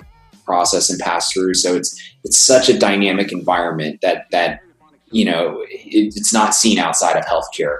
process 0.48 0.90
and 0.90 0.98
pass 0.98 1.30
through. 1.32 1.54
So 1.54 1.76
it's 1.76 1.90
it's 2.24 2.38
such 2.38 2.68
a 2.68 2.78
dynamic 2.78 3.30
environment 3.30 4.00
that 4.00 4.26
that 4.32 4.60
you 5.10 5.24
know 5.24 5.62
it, 5.68 6.14
it's 6.16 6.32
not 6.32 6.54
seen 6.54 6.78
outside 6.78 7.16
of 7.16 7.24
healthcare. 7.24 7.78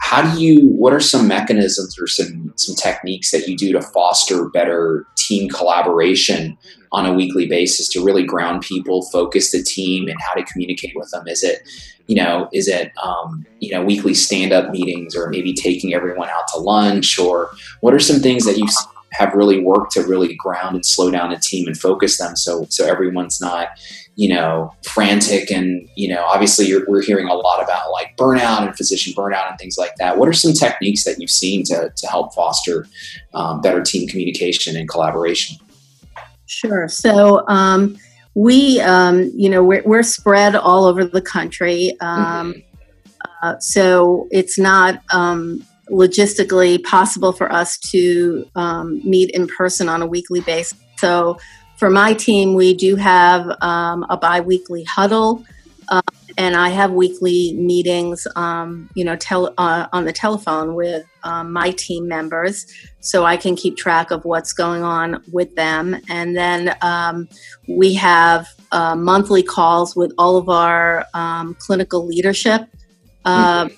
How 0.00 0.22
do 0.22 0.40
you? 0.40 0.66
What 0.82 0.92
are 0.92 1.00
some 1.00 1.28
mechanisms 1.28 1.96
or 2.00 2.06
some 2.06 2.52
some 2.56 2.74
techniques 2.74 3.30
that 3.32 3.46
you 3.48 3.56
do 3.56 3.72
to 3.72 3.82
foster 3.82 4.48
better 4.50 5.06
team 5.16 5.48
collaboration 5.48 6.56
on 6.92 7.06
a 7.06 7.12
weekly 7.12 7.46
basis 7.46 7.88
to 7.88 8.04
really 8.04 8.24
ground 8.24 8.62
people, 8.62 9.02
focus 9.10 9.50
the 9.50 9.62
team, 9.62 10.08
and 10.08 10.16
how 10.20 10.34
to 10.34 10.44
communicate 10.44 10.92
with 10.94 11.10
them? 11.10 11.26
Is 11.26 11.42
it, 11.42 11.58
you 12.06 12.14
know, 12.14 12.48
is 12.52 12.68
it, 12.68 12.92
um, 13.02 13.44
you 13.60 13.72
know, 13.72 13.84
weekly 13.84 14.14
stand 14.14 14.52
up 14.52 14.70
meetings 14.70 15.16
or 15.16 15.28
maybe 15.28 15.52
taking 15.52 15.92
everyone 15.92 16.28
out 16.28 16.44
to 16.54 16.60
lunch? 16.60 17.18
Or 17.18 17.50
what 17.80 17.94
are 17.94 18.00
some 18.00 18.20
things 18.20 18.44
that 18.44 18.58
you 18.58 18.66
have 19.14 19.32
really 19.34 19.62
worked 19.62 19.92
to 19.92 20.02
really 20.02 20.34
ground 20.34 20.74
and 20.74 20.84
slow 20.84 21.10
down 21.10 21.32
a 21.32 21.38
team 21.38 21.66
and 21.66 21.78
focus 21.78 22.18
them 22.18 22.36
so 22.36 22.66
so 22.68 22.86
everyone's 22.86 23.40
not 23.40 23.68
you 24.16 24.28
know 24.28 24.72
frantic 24.84 25.50
and 25.50 25.88
you 25.96 26.08
know 26.08 26.24
obviously 26.24 26.72
we're 26.86 27.02
hearing 27.02 27.28
a 27.28 27.34
lot 27.34 27.62
about 27.62 27.90
like 27.92 28.16
burnout 28.16 28.66
and 28.66 28.76
physician 28.76 29.12
burnout 29.14 29.48
and 29.50 29.58
things 29.58 29.76
like 29.78 29.94
that 29.96 30.18
what 30.18 30.28
are 30.28 30.32
some 30.32 30.52
techniques 30.52 31.04
that 31.04 31.18
you've 31.18 31.30
seen 31.30 31.64
to, 31.64 31.92
to 31.96 32.06
help 32.06 32.34
foster 32.34 32.86
um, 33.34 33.60
better 33.60 33.82
team 33.82 34.06
communication 34.08 34.76
and 34.76 34.88
collaboration 34.88 35.56
Sure. 36.46 36.88
So 36.88 37.46
um, 37.48 37.96
we, 38.34 38.80
um, 38.80 39.30
you 39.34 39.48
know, 39.48 39.62
we're, 39.62 39.82
we're, 39.84 40.02
spread 40.02 40.54
all 40.54 40.84
over 40.84 41.04
the 41.04 41.22
country. 41.22 41.96
Um, 42.00 42.54
mm-hmm. 42.54 43.28
uh, 43.42 43.58
so 43.58 44.28
it's 44.30 44.58
not 44.58 45.02
um, 45.12 45.64
logistically 45.90 46.82
possible 46.82 47.32
for 47.32 47.52
us 47.52 47.78
to 47.78 48.48
um, 48.54 49.00
meet 49.04 49.30
in 49.30 49.46
person 49.46 49.88
on 49.88 50.02
a 50.02 50.06
weekly 50.06 50.40
basis. 50.40 50.78
So 50.98 51.38
for 51.76 51.90
my 51.90 52.14
team, 52.14 52.54
we 52.54 52.74
do 52.74 52.96
have 52.96 53.46
um, 53.60 54.06
a 54.08 54.16
biweekly 54.16 54.84
huddle 54.84 55.44
and 56.36 56.56
I 56.56 56.70
have 56.70 56.92
weekly 56.92 57.54
meetings, 57.54 58.26
um, 58.36 58.90
you 58.94 59.04
know, 59.04 59.16
tel- 59.16 59.54
uh, 59.58 59.86
on 59.92 60.04
the 60.04 60.12
telephone 60.12 60.74
with 60.74 61.04
um, 61.22 61.52
my 61.52 61.70
team 61.72 62.08
members, 62.08 62.66
so 63.00 63.24
I 63.24 63.36
can 63.36 63.56
keep 63.56 63.76
track 63.76 64.10
of 64.10 64.24
what's 64.24 64.52
going 64.52 64.82
on 64.82 65.22
with 65.32 65.54
them. 65.54 65.96
And 66.08 66.36
then 66.36 66.74
um, 66.82 67.28
we 67.68 67.94
have 67.94 68.48
uh, 68.72 68.96
monthly 68.96 69.42
calls 69.42 69.94
with 69.94 70.12
all 70.18 70.36
of 70.36 70.48
our 70.48 71.06
um, 71.14 71.54
clinical 71.58 72.04
leadership 72.04 72.68
uh, 73.24 73.66
mm-hmm. 73.66 73.74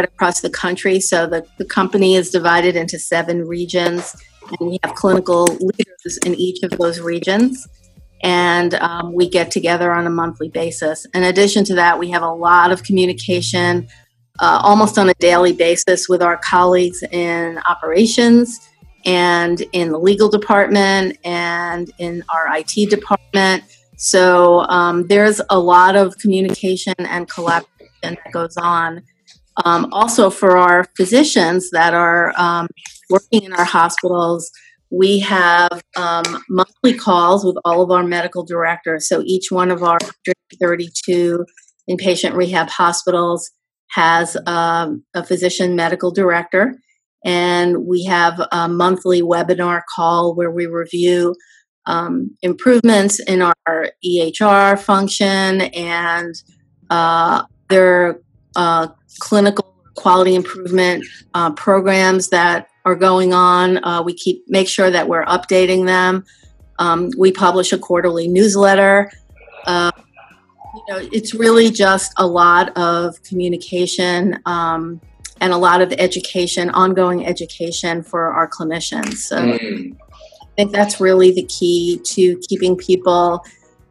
Right 0.00 0.08
across 0.08 0.40
the 0.40 0.50
country. 0.50 1.00
So 1.00 1.26
the, 1.26 1.46
the 1.58 1.64
company 1.64 2.14
is 2.14 2.30
divided 2.30 2.76
into 2.76 2.98
seven 2.98 3.46
regions, 3.46 4.16
and 4.58 4.70
we 4.70 4.78
have 4.82 4.94
clinical 4.94 5.44
leaders 5.44 6.18
in 6.24 6.34
each 6.34 6.62
of 6.62 6.70
those 6.78 7.00
regions 7.00 7.68
and 8.22 8.74
um, 8.74 9.12
we 9.14 9.28
get 9.28 9.50
together 9.50 9.92
on 9.92 10.06
a 10.06 10.10
monthly 10.10 10.48
basis. 10.50 11.06
In 11.14 11.22
addition 11.22 11.64
to 11.64 11.74
that, 11.76 11.98
we 11.98 12.10
have 12.10 12.22
a 12.22 12.30
lot 12.30 12.70
of 12.70 12.82
communication 12.82 13.88
uh, 14.40 14.60
almost 14.62 14.98
on 14.98 15.08
a 15.08 15.14
daily 15.14 15.52
basis 15.52 16.08
with 16.08 16.22
our 16.22 16.36
colleagues 16.38 17.02
in 17.12 17.58
operations 17.68 18.68
and 19.06 19.62
in 19.72 19.90
the 19.90 19.98
legal 19.98 20.28
department 20.28 21.16
and 21.24 21.90
in 21.98 22.22
our 22.32 22.58
IT 22.58 22.90
department. 22.90 23.64
So 23.96 24.60
um, 24.62 25.06
there's 25.06 25.40
a 25.50 25.58
lot 25.58 25.96
of 25.96 26.16
communication 26.18 26.94
and 26.98 27.28
collaboration 27.28 27.68
that 28.02 28.32
goes 28.32 28.56
on. 28.56 29.02
Um, 29.64 29.88
also, 29.92 30.30
for 30.30 30.56
our 30.56 30.86
physicians 30.96 31.70
that 31.70 31.94
are 31.94 32.32
um, 32.38 32.68
working 33.08 33.44
in 33.44 33.52
our 33.52 33.64
hospitals, 33.64 34.50
we 34.90 35.20
have 35.20 35.82
um, 35.96 36.24
monthly 36.48 36.94
calls 36.94 37.44
with 37.44 37.56
all 37.64 37.82
of 37.82 37.90
our 37.90 38.02
medical 38.02 38.44
directors. 38.44 39.08
So 39.08 39.22
each 39.24 39.50
one 39.50 39.70
of 39.70 39.82
our 39.82 39.98
32 40.60 41.44
inpatient 41.88 42.34
rehab 42.34 42.68
hospitals 42.68 43.50
has 43.90 44.36
um, 44.46 45.04
a 45.14 45.24
physician 45.24 45.76
medical 45.76 46.10
director. 46.10 46.76
And 47.24 47.86
we 47.86 48.04
have 48.04 48.40
a 48.50 48.68
monthly 48.68 49.22
webinar 49.22 49.82
call 49.94 50.34
where 50.34 50.50
we 50.50 50.66
review 50.66 51.34
um, 51.86 52.36
improvements 52.42 53.20
in 53.20 53.42
our 53.42 53.90
EHR 54.04 54.78
function 54.78 55.62
and 55.62 56.34
uh, 56.88 57.44
their 57.68 58.20
uh, 58.60 58.88
clinical 59.20 59.74
quality 59.94 60.34
improvement 60.34 61.02
uh, 61.32 61.50
programs 61.52 62.28
that 62.28 62.68
are 62.84 62.94
going 62.94 63.32
on. 63.32 63.82
Uh, 63.82 64.02
we 64.02 64.12
keep 64.12 64.44
make 64.48 64.68
sure 64.68 64.90
that 64.90 65.08
we're 65.08 65.24
updating 65.24 65.86
them. 65.86 66.24
Um, 66.78 67.10
we 67.16 67.32
publish 67.32 67.72
a 67.72 67.78
quarterly 67.78 68.28
newsletter. 68.28 69.10
Uh, 69.66 69.90
you 70.74 70.82
know, 70.88 71.08
it's 71.10 71.32
really 71.32 71.70
just 71.70 72.12
a 72.18 72.26
lot 72.26 72.76
of 72.76 73.22
communication 73.22 74.38
um, 74.44 75.00
and 75.40 75.54
a 75.54 75.56
lot 75.56 75.80
of 75.80 75.90
education, 75.92 76.68
ongoing 76.70 77.26
education 77.26 78.02
for 78.02 78.30
our 78.30 78.46
clinicians. 78.46 79.14
So 79.14 79.38
mm. 79.38 79.96
I 80.42 80.46
think 80.54 80.72
that's 80.72 81.00
really 81.00 81.32
the 81.32 81.44
key 81.44 81.98
to 82.04 82.36
keeping 82.46 82.76
people 82.76 83.42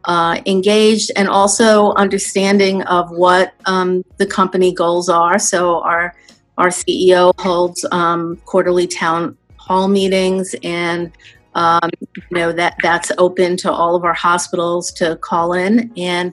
uh, 0.04 0.40
engaged 0.46 1.10
and 1.16 1.28
also 1.28 1.92
understanding 1.94 2.82
of 2.82 3.10
what 3.10 3.54
um, 3.66 4.04
the 4.16 4.26
company 4.26 4.72
goals 4.72 5.08
are. 5.08 5.38
So 5.38 5.82
our 5.82 6.14
our 6.58 6.68
CEO 6.68 7.32
holds 7.40 7.86
um, 7.90 8.36
quarterly 8.44 8.86
town 8.86 9.36
hall 9.56 9.88
meetings, 9.88 10.54
and 10.62 11.10
um, 11.54 11.88
you 12.02 12.22
know 12.30 12.52
that 12.52 12.76
that's 12.82 13.10
open 13.18 13.56
to 13.58 13.72
all 13.72 13.96
of 13.96 14.04
our 14.04 14.14
hospitals 14.14 14.92
to 14.92 15.16
call 15.16 15.52
in, 15.52 15.92
and 15.96 16.32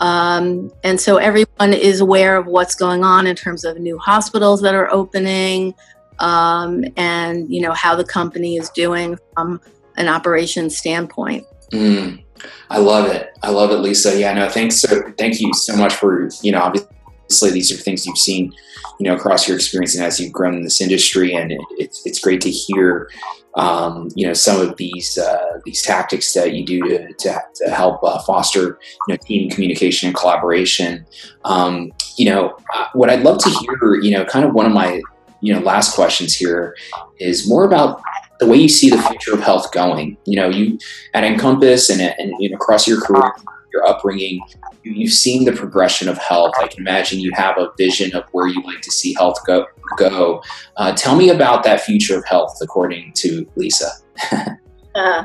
um, 0.00 0.70
and 0.82 1.00
so 1.00 1.16
everyone 1.16 1.72
is 1.72 2.00
aware 2.00 2.36
of 2.36 2.46
what's 2.46 2.74
going 2.74 3.04
on 3.04 3.26
in 3.26 3.36
terms 3.36 3.64
of 3.64 3.78
new 3.78 3.98
hospitals 3.98 4.60
that 4.62 4.74
are 4.74 4.90
opening, 4.92 5.74
um, 6.18 6.84
and 6.96 7.52
you 7.52 7.60
know 7.60 7.72
how 7.72 7.94
the 7.94 8.04
company 8.04 8.56
is 8.56 8.70
doing 8.70 9.18
from 9.34 9.60
an 9.96 10.08
operations 10.08 10.76
standpoint. 10.76 11.44
Mm, 11.72 12.23
I 12.70 12.78
love 12.78 13.10
it. 13.10 13.36
I 13.42 13.50
love 13.50 13.70
it, 13.70 13.78
Lisa. 13.78 14.18
Yeah, 14.18 14.34
no, 14.34 14.48
thanks. 14.48 14.80
So, 14.80 15.02
thank 15.18 15.40
you 15.40 15.52
so 15.54 15.76
much 15.76 15.94
for 15.94 16.28
you 16.42 16.52
know 16.52 16.60
obviously 16.60 17.50
these 17.50 17.72
are 17.72 17.76
things 17.76 18.06
you've 18.06 18.18
seen 18.18 18.52
you 18.98 19.08
know 19.08 19.14
across 19.14 19.48
your 19.48 19.56
experience 19.56 19.94
and 19.94 20.04
as 20.04 20.20
you've 20.20 20.32
grown 20.32 20.54
in 20.54 20.62
this 20.62 20.80
industry 20.80 21.34
and 21.34 21.52
it, 21.52 21.60
it's, 21.78 22.06
it's 22.06 22.20
great 22.20 22.40
to 22.42 22.50
hear 22.50 23.10
um, 23.56 24.08
you 24.14 24.26
know 24.26 24.32
some 24.32 24.60
of 24.60 24.76
these 24.76 25.16
uh, 25.18 25.60
these 25.64 25.82
tactics 25.82 26.32
that 26.34 26.54
you 26.54 26.64
do 26.64 26.80
to, 26.82 27.12
to, 27.14 27.40
to 27.54 27.70
help 27.70 28.02
uh, 28.02 28.18
foster 28.22 28.78
you 29.06 29.14
know 29.14 29.16
team 29.16 29.50
communication 29.50 30.08
and 30.08 30.16
collaboration 30.16 31.06
um, 31.44 31.92
you 32.16 32.28
know 32.28 32.56
what 32.94 33.10
I'd 33.10 33.22
love 33.22 33.38
to 33.38 33.50
hear 33.50 33.94
you 34.00 34.10
know 34.10 34.24
kind 34.24 34.44
of 34.44 34.54
one 34.54 34.66
of 34.66 34.72
my 34.72 35.00
you 35.40 35.52
know 35.52 35.60
last 35.60 35.94
questions 35.94 36.34
here 36.34 36.76
is 37.20 37.48
more 37.48 37.64
about 37.64 38.02
the 38.44 38.50
way 38.50 38.58
you 38.58 38.68
see 38.68 38.90
the 38.90 39.00
future 39.02 39.32
of 39.32 39.40
health 39.40 39.72
going 39.72 40.16
you 40.24 40.36
know 40.36 40.48
you 40.48 40.78
at 41.14 41.24
encompass 41.24 41.90
and, 41.90 42.00
and 42.00 42.32
you 42.38 42.50
know, 42.50 42.56
across 42.56 42.86
your 42.86 43.00
career 43.00 43.32
your 43.72 43.86
upbringing 43.86 44.40
you've 44.84 45.12
seen 45.12 45.44
the 45.44 45.52
progression 45.52 46.08
of 46.08 46.18
health. 46.18 46.52
I 46.60 46.68
can 46.68 46.80
imagine 46.80 47.18
you 47.18 47.32
have 47.34 47.58
a 47.58 47.72
vision 47.76 48.14
of 48.14 48.24
where 48.32 48.46
you 48.46 48.62
like 48.62 48.80
to 48.82 48.90
see 48.90 49.14
health 49.14 49.38
go. 49.46 49.66
Go. 49.98 50.42
Uh, 50.76 50.92
tell 50.94 51.16
me 51.16 51.30
about 51.30 51.62
that 51.64 51.80
future 51.80 52.18
of 52.18 52.24
health, 52.26 52.58
according 52.62 53.12
to 53.16 53.46
Lisa. 53.56 53.90
uh, 54.94 55.24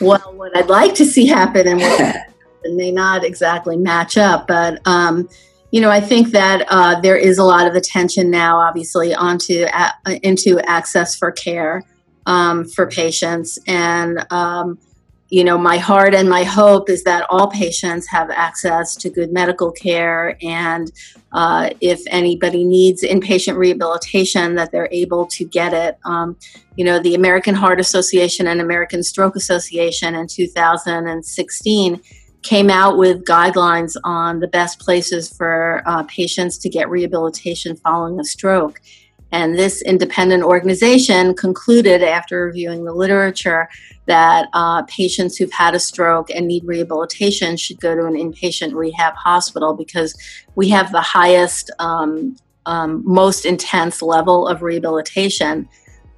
well, 0.00 0.32
what 0.34 0.56
I'd 0.56 0.68
like 0.68 0.94
to 0.96 1.04
see 1.04 1.26
happen 1.26 1.68
and 1.68 1.80
what 1.80 2.16
may 2.74 2.90
not 2.90 3.24
exactly 3.24 3.76
match 3.76 4.16
up, 4.16 4.46
but 4.46 4.80
um, 4.86 5.28
you 5.70 5.80
know, 5.80 5.90
I 5.90 6.00
think 6.00 6.28
that 6.28 6.66
uh, 6.68 7.00
there 7.00 7.16
is 7.16 7.38
a 7.38 7.44
lot 7.44 7.66
of 7.66 7.74
attention 7.74 8.30
now, 8.30 8.58
obviously, 8.58 9.14
onto 9.14 9.64
uh, 9.64 9.90
into 10.22 10.58
access 10.60 11.16
for 11.16 11.32
care 11.32 11.82
um, 12.26 12.64
for 12.64 12.86
patients 12.86 13.58
and. 13.66 14.24
Um, 14.32 14.78
you 15.32 15.44
know, 15.44 15.56
my 15.56 15.78
heart 15.78 16.14
and 16.14 16.28
my 16.28 16.44
hope 16.44 16.90
is 16.90 17.04
that 17.04 17.24
all 17.30 17.48
patients 17.50 18.06
have 18.08 18.28
access 18.28 18.94
to 18.96 19.08
good 19.08 19.32
medical 19.32 19.72
care, 19.72 20.36
and 20.42 20.92
uh, 21.32 21.70
if 21.80 22.02
anybody 22.08 22.64
needs 22.64 23.02
inpatient 23.02 23.56
rehabilitation, 23.56 24.56
that 24.56 24.72
they're 24.72 24.90
able 24.92 25.24
to 25.28 25.46
get 25.46 25.72
it. 25.72 25.96
Um, 26.04 26.36
you 26.76 26.84
know, 26.84 26.98
the 26.98 27.14
American 27.14 27.54
Heart 27.54 27.80
Association 27.80 28.46
and 28.46 28.60
American 28.60 29.02
Stroke 29.02 29.34
Association 29.34 30.14
in 30.14 30.26
2016 30.26 32.02
came 32.42 32.68
out 32.68 32.98
with 32.98 33.24
guidelines 33.24 33.96
on 34.04 34.40
the 34.40 34.48
best 34.48 34.80
places 34.80 35.34
for 35.34 35.82
uh, 35.86 36.02
patients 36.02 36.58
to 36.58 36.68
get 36.68 36.90
rehabilitation 36.90 37.74
following 37.76 38.20
a 38.20 38.24
stroke. 38.24 38.82
And 39.32 39.58
this 39.58 39.80
independent 39.82 40.44
organization 40.44 41.34
concluded 41.34 42.02
after 42.02 42.44
reviewing 42.44 42.84
the 42.84 42.92
literature 42.92 43.68
that 44.06 44.48
uh, 44.52 44.82
patients 44.82 45.36
who've 45.36 45.52
had 45.52 45.74
a 45.74 45.78
stroke 45.78 46.30
and 46.30 46.46
need 46.46 46.64
rehabilitation 46.64 47.56
should 47.56 47.80
go 47.80 47.94
to 47.94 48.04
an 48.04 48.14
inpatient 48.14 48.74
rehab 48.74 49.14
hospital 49.14 49.74
because 49.74 50.14
we 50.54 50.68
have 50.68 50.92
the 50.92 51.00
highest, 51.00 51.70
um, 51.78 52.36
um, 52.66 53.02
most 53.06 53.46
intense 53.46 54.02
level 54.02 54.46
of 54.46 54.60
rehabilitation. 54.60 55.66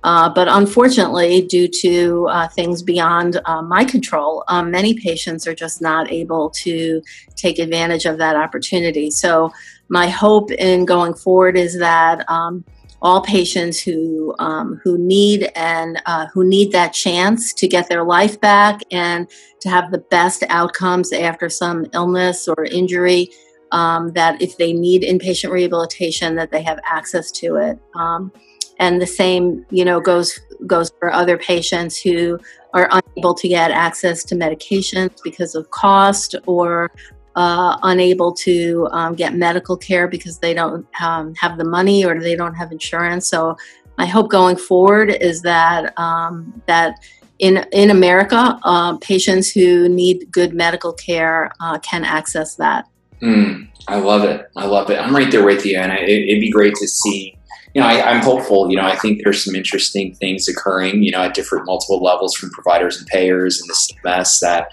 Uh, 0.03 0.29
but 0.29 0.49
unfortunately, 0.49 1.41
due 1.47 1.67
to 1.67 2.27
uh, 2.29 2.47
things 2.49 2.83
beyond 2.83 3.41
uh, 3.47 3.63
my 3.63 3.85
control, 3.85 4.45
um, 4.49 4.71
many 4.71 4.93
patients 4.93 5.47
are 5.47 5.55
just 5.55 5.81
not 5.81 6.11
able 6.13 6.51
to 6.51 7.01
take 7.37 7.59
advantage 7.59 8.05
of 8.05 8.19
that 8.19 8.37
opportunity. 8.37 9.11
So, 9.11 9.51
my 9.89 10.09
hope 10.09 10.51
in 10.51 10.85
going 10.85 11.15
forward 11.15 11.57
is 11.57 11.79
that 11.79 12.29
um, 12.29 12.65
all 13.03 13.21
patients 13.21 13.81
who 13.81 14.35
um, 14.39 14.81
who 14.83 14.97
need 14.99 15.51
and 15.55 16.01
uh, 16.07 16.27
who 16.33 16.45
need 16.45 16.73
that 16.73 16.93
chance 16.93 17.53
to 17.55 17.69
get 17.69 17.89
their 17.89 18.05
life 18.05 18.41
back 18.41 18.81
and 18.91 19.29
to 19.61 19.69
have 19.69 19.91
the 19.91 19.99
best 19.99 20.43
outcomes 20.49 21.13
after 21.13 21.49
some 21.49 21.87
illness 21.93 22.49
or 22.49 22.65
injury. 22.65 23.31
Um, 23.73 24.13
that 24.13 24.41
if 24.41 24.57
they 24.57 24.73
need 24.73 25.03
inpatient 25.03 25.51
rehabilitation, 25.51 26.37
that 26.37 26.53
they 26.53 26.63
have 26.63 26.79
access 26.85 27.33
to 27.33 27.57
it. 27.57 27.77
Um, 27.97 28.31
and 28.79 29.01
the 29.01 29.07
same, 29.07 29.67
you 29.71 29.85
know, 29.85 30.01
goes 30.01 30.39
goes 30.67 30.93
for 30.99 31.13
other 31.13 31.37
patients 31.37 32.01
who 32.01 32.39
are 32.73 32.89
unable 32.91 33.35
to 33.35 33.49
get 33.49 33.71
access 33.71 34.25
to 34.25 34.35
medications 34.35 35.11
because 35.23 35.55
of 35.55 35.71
cost 35.71 36.35
or 36.47 36.91
uh, 37.37 37.79
unable 37.83 38.33
to 38.33 38.89
um, 38.93 39.15
get 39.15 39.35
medical 39.35 39.77
care 39.77 40.09
because 40.09 40.39
they 40.39 40.55
don't 40.55 40.87
um, 41.01 41.35
have 41.35 41.59
the 41.59 41.65
money 41.65 42.05
or 42.05 42.21
they 42.21 42.37
don't 42.37 42.55
have 42.55 42.71
insurance. 42.73 43.27
So 43.29 43.57
my 43.99 44.07
hope 44.07 44.31
going 44.31 44.57
forward 44.57 45.11
is 45.11 45.43
that 45.43 45.99
um, 45.99 46.63
that 46.67 46.97
in 47.39 47.67
in 47.73 47.91
America, 47.91 48.59
uh, 48.63 48.97
patients 48.99 49.51
who 49.51 49.89
need 49.89 50.31
good 50.31 50.55
medical 50.55 50.93
care 50.93 51.53
uh, 51.61 51.79
can 51.81 52.05
access 52.05 52.57
that. 52.57 52.87
Mm, 53.23 53.69
I 53.89 53.99
love 53.99 54.25
it. 54.25 54.47
I 54.57 54.67
love 54.67 54.91
it. 54.91 54.99
I'm 54.99 55.15
right 55.15 55.31
there 55.31 55.45
with 55.45 55.65
you, 55.65 55.79
and 55.79 55.93
I, 55.93 55.97
it, 55.97 56.35
would 56.35 56.41
be 56.41 56.51
great 56.51 56.75
to 56.77 56.87
see. 56.89 57.37
You 57.75 57.81
know, 57.81 57.89
I, 57.89 58.11
I'm 58.11 58.23
hopeful. 58.23 58.71
You 58.71 58.77
know, 58.77 58.85
I 58.85 58.95
think 58.97 59.23
there's 59.25 59.45
some 59.45 59.55
interesting 59.55 60.15
things 60.15 60.49
occurring. 60.49 61.03
You 61.03 61.11
know, 61.11 61.23
at 61.23 61.35
different 61.35 61.67
multiple 61.67 62.03
levels 62.03 62.35
from 62.35 62.51
providers 62.51 62.99
and 62.99 63.07
payers 63.07 63.61
and 63.61 63.69
the 63.69 63.75
CMS 63.75 64.41
that 64.41 64.69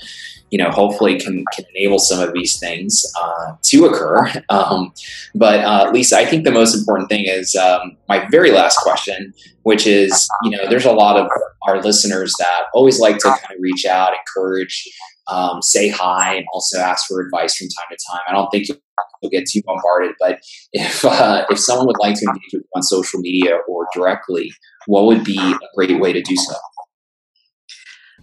you 0.52 0.58
know, 0.58 0.70
hopefully 0.70 1.18
can, 1.18 1.44
can 1.56 1.66
enable 1.74 1.98
some 1.98 2.20
of 2.20 2.34
these 2.34 2.60
things 2.60 3.04
uh, 3.20 3.54
to 3.64 3.86
occur. 3.86 4.32
Um, 4.50 4.94
but 5.34 5.62
uh, 5.62 5.90
Lisa, 5.94 6.18
I 6.18 6.26
think 6.26 6.44
the 6.44 6.52
most 6.52 6.76
important 6.76 7.08
thing 7.10 7.24
is 7.26 7.56
um, 7.56 7.96
my 8.10 8.28
very 8.30 8.52
last 8.52 8.78
question, 8.80 9.34
which 9.64 9.88
is, 9.88 10.28
you 10.44 10.52
know, 10.52 10.68
there's 10.70 10.86
a 10.86 10.92
lot 10.92 11.18
of 11.18 11.30
our 11.68 11.82
listeners 11.82 12.34
that 12.40 12.64
always 12.74 13.00
like 13.00 13.18
to 13.20 13.30
kind 13.30 13.56
of 13.56 13.58
reach 13.62 13.86
out, 13.86 14.12
encourage, 14.14 14.90
um, 15.28 15.62
say 15.62 15.88
hi, 15.88 16.36
and 16.36 16.46
also 16.54 16.80
ask 16.80 17.08
for 17.08 17.22
advice 17.22 17.56
from 17.56 17.68
time 17.68 17.88
to 17.92 17.98
time. 18.12 18.22
I 18.28 18.34
don't 18.34 18.50
think 18.50 18.68
you'll 18.68 19.32
get 19.32 19.48
too 19.48 19.62
bombarded, 19.66 20.16
but 20.20 20.40
if 20.74 21.06
uh, 21.06 21.46
if 21.50 21.60
someone 21.60 21.88
would 21.88 22.00
like 22.00 22.16
to 22.16 22.26
engage 22.26 22.50
with 22.54 22.64
you 22.64 22.70
on 22.76 22.84
social 22.84 23.22
media 23.22 23.58
or 23.68 23.88
directly, 23.94 24.52
what 24.88 25.06
would 25.06 25.24
be 25.24 25.40
a 25.40 25.76
great 25.76 25.98
way 26.00 26.12
to 26.12 26.22
do 26.22 26.36
so? 26.36 26.56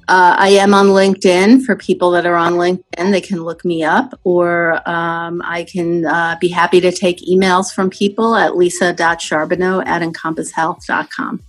Uh, 0.08 0.34
I 0.38 0.48
am 0.48 0.72
on 0.72 0.86
LinkedIn 0.86 1.64
for 1.64 1.76
people 1.76 2.10
that 2.12 2.24
are 2.24 2.34
on 2.34 2.54
LinkedIn. 2.54 3.12
They 3.12 3.20
can 3.20 3.44
look 3.44 3.62
me 3.62 3.84
up, 3.84 4.18
or 4.24 4.80
um, 4.88 5.42
I 5.44 5.64
can 5.64 6.06
uh, 6.06 6.38
be 6.40 6.48
happy 6.48 6.80
to 6.80 6.90
take 6.90 7.18
emails 7.28 7.70
from 7.70 7.90
people 7.90 8.34
at 8.34 8.56
lisa.charbonneau 8.56 9.82
at 9.82 10.00
encompasshealth.com. 10.00 11.42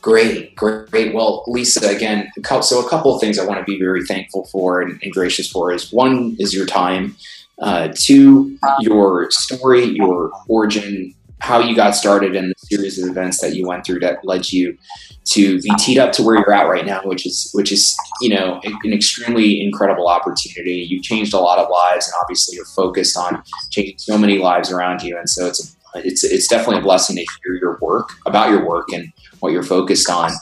Great, 0.00 0.54
great. 0.54 1.12
Well, 1.12 1.42
Lisa, 1.48 1.88
again, 1.88 2.30
so 2.62 2.86
a 2.86 2.88
couple 2.88 3.12
of 3.12 3.20
things 3.20 3.40
I 3.40 3.44
want 3.44 3.58
to 3.58 3.64
be 3.64 3.76
very 3.76 4.04
thankful 4.06 4.46
for 4.46 4.80
and, 4.80 5.00
and 5.02 5.12
gracious 5.12 5.50
for 5.50 5.72
is 5.72 5.92
one 5.92 6.36
is 6.38 6.54
your 6.54 6.64
time, 6.64 7.16
uh, 7.58 7.88
two, 7.92 8.56
your 8.78 9.28
story, 9.32 9.84
your 9.84 10.30
origin, 10.46 11.12
how 11.40 11.60
you 11.60 11.74
got 11.74 11.94
started 11.94 12.34
and 12.34 12.50
the 12.50 12.54
series 12.66 13.02
of 13.02 13.08
events 13.08 13.40
that 13.40 13.54
you 13.54 13.66
went 13.66 13.86
through 13.86 14.00
that 14.00 14.18
led 14.24 14.52
you 14.52 14.76
to 15.24 15.60
be 15.60 15.70
teed 15.78 15.98
up 15.98 16.12
to 16.12 16.22
where 16.22 16.36
you're 16.36 16.52
at 16.52 16.68
right 16.68 16.86
now, 16.86 17.00
which 17.04 17.26
is 17.26 17.50
which 17.52 17.70
is 17.70 17.96
you 18.20 18.34
know 18.34 18.60
an 18.64 18.92
extremely 18.92 19.62
incredible 19.62 20.08
opportunity. 20.08 20.86
You've 20.88 21.02
changed 21.02 21.34
a 21.34 21.38
lot 21.38 21.58
of 21.58 21.68
lives, 21.70 22.06
and 22.06 22.14
obviously 22.22 22.56
you're 22.56 22.64
focused 22.64 23.16
on 23.16 23.42
changing 23.70 23.98
so 23.98 24.18
many 24.18 24.38
lives 24.38 24.72
around 24.72 25.02
you. 25.02 25.16
And 25.18 25.28
so 25.28 25.46
it's 25.46 25.76
it's 25.94 26.24
it's 26.24 26.48
definitely 26.48 26.78
a 26.78 26.82
blessing 26.82 27.16
to 27.16 27.26
hear 27.44 27.54
your 27.54 27.78
work 27.80 28.10
about 28.26 28.50
your 28.50 28.66
work 28.66 28.88
and 28.92 29.12
what 29.40 29.52
you're 29.52 29.62
focused 29.62 30.10
on. 30.10 30.32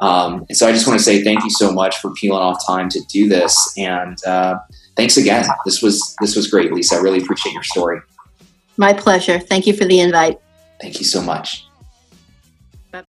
Um, 0.00 0.44
and 0.48 0.56
so 0.56 0.68
I 0.68 0.72
just 0.72 0.86
want 0.86 0.98
to 0.98 1.04
say 1.04 1.24
thank 1.24 1.42
you 1.42 1.50
so 1.50 1.72
much 1.72 1.96
for 1.98 2.12
peeling 2.12 2.42
off 2.42 2.64
time 2.66 2.88
to 2.90 3.00
do 3.08 3.28
this, 3.28 3.74
and 3.76 4.16
uh, 4.26 4.58
thanks 4.96 5.16
again. 5.16 5.46
This 5.64 5.82
was 5.82 6.14
this 6.20 6.36
was 6.36 6.48
great, 6.48 6.72
Lisa. 6.72 6.96
I 6.96 7.00
really 7.00 7.20
appreciate 7.20 7.52
your 7.52 7.62
story. 7.62 8.00
My 8.76 8.92
pleasure. 8.92 9.38
Thank 9.38 9.66
you 9.66 9.72
for 9.72 9.84
the 9.84 10.00
invite. 10.00 10.38
Thank 10.80 10.98
you 10.98 11.06
so 11.06 11.22
much. 11.22 11.65